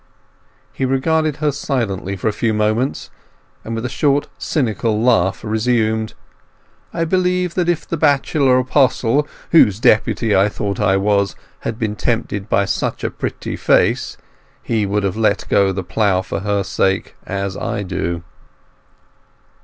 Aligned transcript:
He 0.73 0.83
regarded 0.83 1.35
her 1.35 1.51
silently 1.51 2.15
for 2.15 2.27
a 2.27 2.33
few 2.33 2.55
moments, 2.55 3.11
and 3.63 3.75
with 3.75 3.85
a 3.85 3.87
short 3.87 4.29
cynical 4.39 4.99
laugh 4.99 5.43
resumed: 5.43 6.15
"I 6.91 7.05
believe 7.05 7.53
that 7.53 7.69
if 7.69 7.87
the 7.87 7.97
bachelor 7.97 8.57
apostle, 8.57 9.27
whose 9.51 9.79
deputy 9.79 10.35
I 10.35 10.49
thought 10.49 10.79
I 10.79 10.97
was, 10.97 11.35
had 11.59 11.77
been 11.77 11.95
tempted 11.95 12.49
by 12.49 12.65
such 12.65 13.03
a 13.03 13.11
pretty 13.11 13.55
face, 13.55 14.17
he 14.63 14.87
would 14.87 15.03
have 15.03 15.17
let 15.17 15.45
go 15.49 15.71
the 15.71 15.83
plough 15.83 16.23
for 16.23 16.39
her 16.39 16.63
sake 16.63 17.15
as 17.27 17.55
I 17.55 17.83
do!" 17.83 18.23